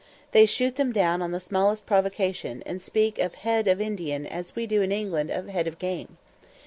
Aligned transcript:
They 0.31 0.47
shoot 0.47 0.77
them 0.77 0.91
down 0.91 1.21
on 1.21 1.29
the 1.29 1.39
smallest 1.39 1.85
provocation, 1.85 2.63
and 2.65 2.81
speak 2.81 3.19
of 3.19 3.35
"head 3.35 3.67
of 3.67 3.79
Indian," 3.79 4.25
as 4.25 4.55
we 4.55 4.65
do 4.65 4.81
in 4.81 4.91
England 4.91 5.29
of 5.29 5.47
head 5.47 5.67
of 5.67 5.77
game. 5.77 6.17